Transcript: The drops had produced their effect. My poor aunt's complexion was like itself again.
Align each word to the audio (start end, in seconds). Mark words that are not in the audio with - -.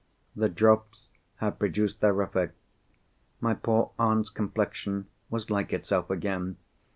The 0.35 0.49
drops 0.49 1.09
had 1.35 1.59
produced 1.59 2.01
their 2.01 2.19
effect. 2.23 2.57
My 3.39 3.53
poor 3.53 3.91
aunt's 3.99 4.31
complexion 4.31 5.05
was 5.29 5.51
like 5.51 5.71
itself 5.73 6.09
again. 6.09 6.57